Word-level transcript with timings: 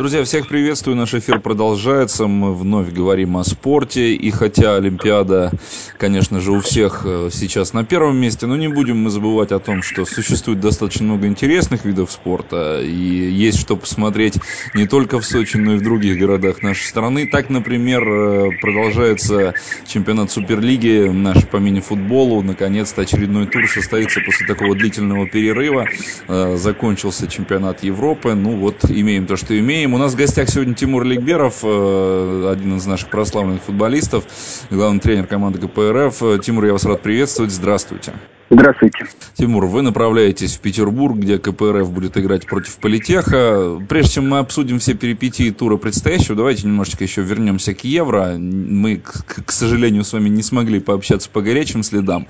Друзья, 0.00 0.24
всех 0.24 0.48
приветствую. 0.48 0.96
Наш 0.96 1.12
эфир 1.12 1.40
продолжается. 1.40 2.26
Мы 2.26 2.54
вновь 2.54 2.90
говорим 2.90 3.36
о 3.36 3.44
спорте. 3.44 4.14
И 4.14 4.30
хотя 4.30 4.76
Олимпиада, 4.76 5.52
конечно 5.98 6.40
же, 6.40 6.52
у 6.52 6.60
всех 6.60 7.02
э, 7.04 7.28
сейчас 7.30 7.74
на 7.74 7.84
первом 7.84 8.16
месте, 8.16 8.46
но 8.46 8.56
не 8.56 8.68
будем 8.68 8.96
мы 8.96 9.10
забывать 9.10 9.52
о 9.52 9.58
том, 9.58 9.82
что 9.82 10.06
существует 10.06 10.58
достаточно 10.58 11.04
много 11.04 11.26
интересных 11.26 11.84
видов 11.84 12.10
спорта. 12.10 12.80
И 12.80 12.88
есть 12.88 13.60
что 13.60 13.76
посмотреть 13.76 14.38
не 14.74 14.86
только 14.86 15.20
в 15.20 15.26
Сочи, 15.26 15.58
но 15.58 15.74
и 15.74 15.76
в 15.76 15.82
других 15.82 16.18
городах 16.18 16.62
нашей 16.62 16.86
страны. 16.86 17.26
Так, 17.26 17.50
например, 17.50 18.02
э, 18.02 18.50
продолжается 18.58 19.52
чемпионат 19.86 20.30
Суперлиги 20.30 21.10
наш 21.10 21.46
по 21.46 21.58
мини-футболу. 21.58 22.40
Наконец-то 22.40 23.02
очередной 23.02 23.48
тур 23.48 23.68
состоится 23.68 24.22
после 24.24 24.46
такого 24.46 24.74
длительного 24.74 25.28
перерыва. 25.28 25.84
Э, 26.26 26.56
закончился 26.56 27.28
чемпионат 27.28 27.84
Европы. 27.84 28.32
Ну 28.32 28.56
вот, 28.56 28.90
имеем 28.90 29.26
то, 29.26 29.36
что 29.36 29.58
имеем 29.58 29.89
у 29.94 29.98
нас 29.98 30.12
в 30.12 30.16
гостях 30.16 30.48
сегодня 30.48 30.74
Тимур 30.74 31.04
Ликберов, 31.04 31.60
э, 31.62 32.50
один 32.52 32.76
из 32.76 32.86
наших 32.86 33.10
прославленных 33.10 33.62
футболистов, 33.62 34.24
главный 34.70 35.00
тренер 35.00 35.26
команды 35.26 35.58
КПРФ. 35.58 36.22
Э, 36.22 36.38
Тимур, 36.42 36.64
я 36.64 36.72
вас 36.72 36.84
рад 36.84 37.02
приветствовать. 37.02 37.52
Здравствуйте. 37.52 38.12
Здравствуйте. 38.52 39.06
Тимур, 39.34 39.66
вы 39.66 39.82
направляетесь 39.82 40.56
в 40.56 40.60
Петербург, 40.60 41.16
где 41.16 41.38
КПРФ 41.38 41.88
будет 41.92 42.18
играть 42.18 42.46
против 42.46 42.78
Политеха. 42.78 43.80
Прежде 43.88 44.14
чем 44.14 44.28
мы 44.28 44.38
обсудим 44.38 44.80
все 44.80 44.94
перипетии 44.94 45.50
тура 45.50 45.76
предстоящего, 45.76 46.34
давайте 46.34 46.66
немножечко 46.66 47.04
еще 47.04 47.22
вернемся 47.22 47.74
к 47.74 47.84
Евро. 47.84 48.34
Мы, 48.36 48.96
к, 48.96 49.52
сожалению, 49.52 50.02
с 50.02 50.12
вами 50.12 50.28
не 50.30 50.42
смогли 50.42 50.80
пообщаться 50.80 51.30
по 51.30 51.42
горячим 51.42 51.84
следам. 51.84 52.26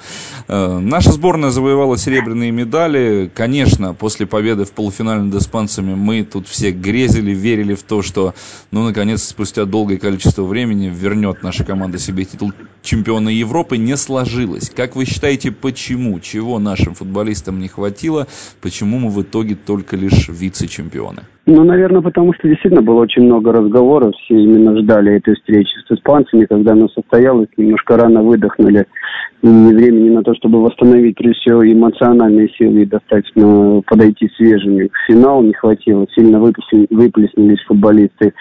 Э, 0.46 0.78
наша 0.78 1.10
сборная 1.10 1.48
завоевала 1.48 1.96
серебряные 1.96 2.50
медали. 2.50 3.30
Конечно, 3.34 3.94
после 3.94 4.26
победы 4.26 4.66
в 4.66 4.72
полуфинале 4.72 5.22
над 5.22 5.40
испанцами 5.40 5.94
мы 5.94 6.22
тут 6.22 6.46
все 6.48 6.70
грезили, 6.70 7.30
верили 7.30 7.74
в 7.74 7.82
то, 7.82 8.02
что, 8.02 8.34
ну, 8.70 8.84
наконец, 8.84 9.22
спустя 9.22 9.64
долгое 9.64 9.96
количество 9.96 10.42
времени 10.42 10.92
вернет 10.94 11.42
наша 11.42 11.64
команда 11.64 11.98
себе 11.98 12.26
титул 12.26 12.52
чемпиона 12.82 13.30
Европы. 13.30 13.78
Не 13.78 13.96
сложилось. 13.96 14.68
Как 14.68 14.96
вы 14.96 15.06
считаете, 15.06 15.50
почему? 15.50 16.09
Почему, 16.10 16.20
чего 16.20 16.58
нашим 16.58 16.94
футболистам 16.94 17.60
не 17.60 17.68
хватило, 17.68 18.26
почему 18.62 18.98
мы 18.98 19.10
в 19.10 19.22
итоге 19.22 19.54
только 19.54 19.96
лишь 19.96 20.28
вице-чемпионы? 20.28 21.22
Ну, 21.46 21.64
наверное, 21.64 22.00
потому 22.00 22.32
что 22.34 22.48
действительно 22.48 22.82
было 22.82 23.00
очень 23.00 23.24
много 23.24 23.52
разговоров, 23.52 24.14
все 24.24 24.34
именно 24.34 24.78
ждали 24.78 25.16
этой 25.16 25.34
встречи 25.34 25.70
с 25.86 25.90
испанцами, 25.90 26.44
когда 26.44 26.72
она 26.72 26.86
состоялась, 26.88 27.48
немножко 27.56 27.96
рано 27.96 28.22
выдохнули, 28.22 28.86
и 29.42 29.48
времени 29.48 30.10
на 30.10 30.22
то, 30.22 30.34
чтобы 30.34 30.62
восстановить, 30.62 31.16
всего, 31.16 31.64
эмоциональные 31.64 32.50
силы 32.50 32.82
и 32.82 32.86
достаточно 32.86 33.82
подойти 33.86 34.30
свежими. 34.36 34.88
К 34.88 34.96
финалу 35.08 35.42
не 35.42 35.54
хватило, 35.54 36.06
сильно 36.14 36.38
выплеснулись 36.38 37.64
футболисты 37.66 38.34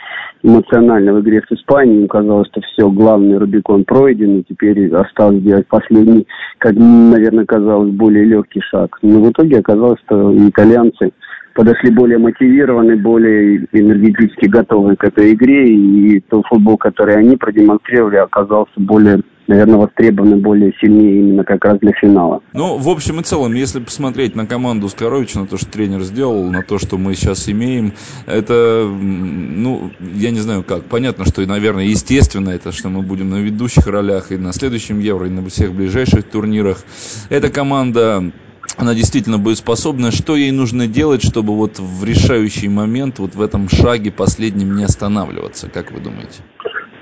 эмоционально 0.43 1.13
в 1.13 1.21
игре 1.21 1.41
с 1.47 1.51
Испанией. 1.53 2.07
Казалось, 2.07 2.49
что 2.49 2.61
все, 2.61 2.89
главный 2.89 3.37
Рубикон 3.37 3.85
пройден, 3.85 4.39
и 4.39 4.43
теперь 4.43 4.93
осталось 4.93 5.39
сделать 5.39 5.67
последний, 5.67 6.27
как, 6.57 6.73
наверное, 6.75 7.45
казалось, 7.59 7.91
более 7.91 8.25
легкий 8.25 8.61
шаг. 8.61 8.97
Но 9.01 9.21
в 9.21 9.31
итоге 9.31 9.59
оказалось, 9.59 9.99
что 10.05 10.33
итальянцы 10.47 11.11
подошли 11.55 11.91
более 11.91 12.17
мотивированы, 12.17 12.95
более 12.97 13.67
энергетически 13.71 14.45
готовы 14.45 14.95
к 14.95 15.03
этой 15.03 15.33
игре, 15.33 15.67
и 15.67 16.19
тот 16.21 16.45
футбол, 16.47 16.77
который 16.77 17.17
они 17.17 17.37
продемонстрировали, 17.37 18.17
оказался 18.17 18.73
более 18.77 19.21
наверное, 19.49 19.77
востребованы 19.77 20.37
более 20.37 20.71
сильнее 20.79 21.21
именно 21.21 21.43
как 21.43 21.65
раз 21.65 21.79
для 21.79 21.91
финала. 21.93 22.41
Ну, 22.53 22.77
в 22.77 22.87
общем 22.87 23.19
и 23.19 23.23
целом, 23.23 23.53
если 23.53 23.79
посмотреть 23.79 24.35
на 24.35 24.45
команду 24.45 24.87
Скоровича, 24.89 25.39
на 25.39 25.47
то, 25.47 25.57
что 25.57 25.65
тренер 25.65 26.01
сделал, 26.01 26.43
на 26.51 26.61
то, 26.61 26.77
что 26.77 26.99
мы 26.99 27.15
сейчас 27.15 27.49
имеем, 27.49 27.93
это, 28.27 28.87
ну, 28.87 29.89
я 29.99 30.29
не 30.29 30.39
знаю 30.39 30.63
как. 30.63 30.83
Понятно, 30.83 31.25
что, 31.25 31.41
наверное, 31.47 31.85
естественно 31.85 32.51
это, 32.51 32.71
что 32.71 32.89
мы 32.89 33.01
будем 33.01 33.31
на 33.31 33.37
ведущих 33.37 33.87
ролях 33.87 34.31
и 34.31 34.37
на 34.37 34.53
следующем 34.53 34.99
Евро, 34.99 35.25
и 35.25 35.31
на 35.31 35.43
всех 35.49 35.73
ближайших 35.73 36.25
турнирах. 36.25 36.83
Эта 37.29 37.49
команда 37.49 38.31
она 38.77 38.93
действительно 38.93 39.37
боеспособна. 39.37 40.11
Что 40.11 40.35
ей 40.35 40.51
нужно 40.51 40.87
делать, 40.87 41.21
чтобы 41.23 41.55
вот 41.55 41.79
в 41.79 42.03
решающий 42.03 42.69
момент, 42.69 43.19
вот 43.19 43.35
в 43.35 43.41
этом 43.41 43.67
шаге 43.69 44.11
последнем 44.11 44.75
не 44.75 44.83
останавливаться, 44.83 45.69
как 45.69 45.91
вы 45.91 45.99
думаете? 45.99 46.41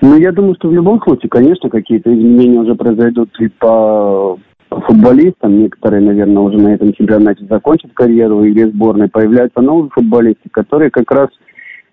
Ну, 0.01 0.17
я 0.17 0.31
думаю, 0.31 0.55
что 0.55 0.69
в 0.69 0.73
любом 0.73 1.01
случае, 1.01 1.29
конечно, 1.29 1.69
какие-то 1.69 2.13
изменения 2.13 2.59
уже 2.59 2.75
произойдут 2.75 3.29
и 3.39 3.47
по 3.47 4.37
футболистам. 4.69 5.59
Некоторые, 5.59 6.01
наверное, 6.01 6.43
уже 6.43 6.57
на 6.57 6.73
этом 6.73 6.93
чемпионате 6.93 7.45
закончат 7.49 7.91
карьеру 7.93 8.47
игре 8.47 8.69
сборной. 8.69 9.09
Появляются 9.09 9.61
новые 9.61 9.89
футболисты, 9.89 10.49
которые 10.51 10.91
как 10.91 11.09
раз 11.11 11.29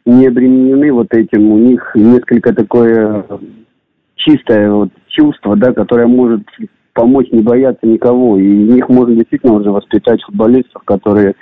не 0.04 0.26
обременены 0.26 0.92
вот 0.92 1.12
этим. 1.14 1.50
У 1.50 1.58
них 1.58 1.92
несколько 1.94 2.52
такое 2.52 3.24
чистое 4.16 4.70
вот 4.70 4.90
чувство, 5.08 5.56
да, 5.56 5.72
которое 5.72 6.06
может 6.06 6.42
помочь 6.94 7.28
не 7.30 7.42
бояться 7.42 7.86
никого. 7.86 8.38
И 8.38 8.42
в 8.42 8.70
них 8.70 8.88
можно 8.88 9.14
действительно 9.14 9.54
уже 9.54 9.70
воспитать 9.70 10.22
футболистов, 10.22 10.82
которые 10.84 11.34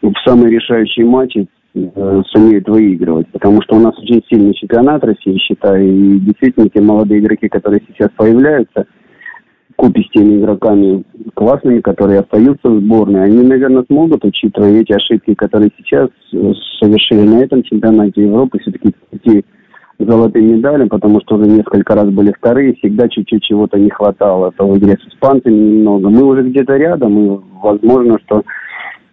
в 0.00 0.12
самые 0.24 0.50
решающие 0.50 1.04
матчи 1.04 1.48
Э, 1.74 2.22
сумеют 2.26 2.68
выигрывать. 2.68 3.28
Потому 3.28 3.62
что 3.62 3.76
у 3.76 3.80
нас 3.80 3.98
очень 3.98 4.22
сильный 4.28 4.52
чемпионат 4.52 5.02
России, 5.04 5.38
считаю, 5.38 5.82
и 5.82 6.18
действительно 6.20 6.68
те 6.68 6.82
молодые 6.82 7.20
игроки, 7.20 7.48
которые 7.48 7.80
сейчас 7.88 8.10
появляются, 8.14 8.84
купе 9.76 10.02
с 10.02 10.10
теми 10.10 10.38
игроками 10.38 11.02
классными, 11.32 11.80
которые 11.80 12.20
остаются 12.20 12.68
в 12.68 12.78
сборной, 12.78 13.24
они, 13.24 13.42
наверное, 13.42 13.84
смогут, 13.84 14.22
учитывая 14.22 14.82
эти 14.82 14.92
ошибки, 14.92 15.32
которые 15.32 15.70
сейчас 15.78 16.10
э, 16.34 16.52
совершили 16.78 17.22
на 17.22 17.42
этом 17.42 17.62
чемпионате 17.62 18.20
Европы, 18.20 18.58
все-таки 18.58 18.92
золотым 20.04 20.46
медалям, 20.46 20.88
потому 20.88 21.20
что 21.20 21.36
уже 21.36 21.46
несколько 21.46 21.94
раз 21.94 22.08
были 22.08 22.32
вторые, 22.32 22.74
всегда 22.74 23.08
чуть-чуть 23.08 23.42
чего-то 23.42 23.78
не 23.78 23.90
хватало. 23.90 24.52
То 24.56 24.66
в 24.66 24.78
игре 24.78 24.96
с 24.96 25.12
испанцами 25.12 25.54
немного. 25.54 26.08
Мы 26.08 26.24
уже 26.24 26.42
где-то 26.42 26.76
рядом, 26.76 27.18
и 27.18 27.40
возможно, 27.62 28.18
что 28.26 28.42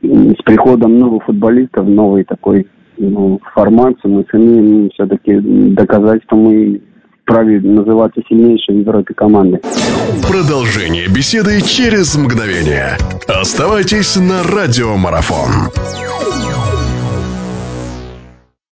с 0.02 0.44
приходом 0.44 0.98
новых 0.98 1.26
футболистов, 1.26 1.88
новой 1.88 2.24
такой 2.24 2.68
ну, 2.98 3.40
формации, 3.54 4.08
мы 4.08 4.26
сумеем 4.30 4.90
все-таки 4.92 5.40
доказать, 5.40 6.24
что 6.24 6.36
мы 6.36 6.82
вправе 7.24 7.60
называться 7.62 8.22
сильнейшей 8.28 8.76
в 8.76 8.80
Европе 8.80 9.14
командой. 9.14 9.62
Продолжение 10.28 11.08
беседы 11.08 11.62
через 11.62 12.16
мгновение. 12.16 12.98
Оставайтесь 13.28 14.18
на 14.18 14.44
радиомарафон. 14.44 15.70